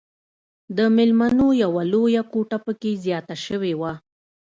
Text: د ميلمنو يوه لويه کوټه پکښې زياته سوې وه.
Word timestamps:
د 0.77 0.79
ميلمنو 0.97 1.47
يوه 1.63 1.81
لويه 1.91 2.21
کوټه 2.31 2.57
پکښې 2.65 2.91
زياته 3.05 3.35
سوې 3.45 3.73
وه. 3.79 3.93